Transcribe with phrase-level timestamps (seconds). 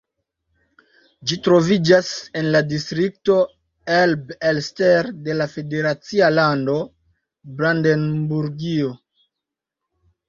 [1.31, 2.07] Ĝi troviĝas
[2.41, 3.35] en la distrikto
[3.97, 6.79] Elbe-Elster de la federacia lando
[7.61, 8.91] Brandenburgio.